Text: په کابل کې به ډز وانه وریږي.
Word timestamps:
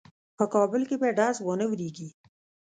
په 0.37 0.45
کابل 0.53 0.81
کې 0.89 0.95
به 1.01 1.09
ډز 1.17 1.37
وانه 1.41 1.65
وریږي. 1.67 2.09